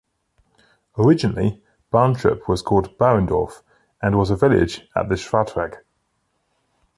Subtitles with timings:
[0.97, 1.61] Originally
[1.93, 3.61] Barntrup was called Barendorf
[4.01, 5.77] and was a village at the Schratweg.